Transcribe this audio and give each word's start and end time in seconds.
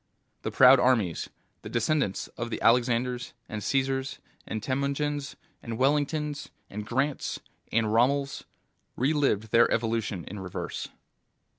The 0.41 0.49
proud 0.49 0.79
armies, 0.79 1.29
the 1.61 1.69
descendents 1.69 2.25
of 2.29 2.49
the 2.49 2.59
Alexanders 2.63 3.33
and 3.47 3.63
Caesars 3.63 4.17
and 4.47 4.63
Temujins 4.63 5.35
and 5.61 5.77
Wellingtons 5.77 6.49
and 6.71 6.87
Grants 6.87 7.39
and 7.71 7.85
Rommels, 7.93 8.45
relived 8.95 9.51
their 9.51 9.69
evolution 9.69 10.23
in 10.27 10.39
reverse. 10.39 10.87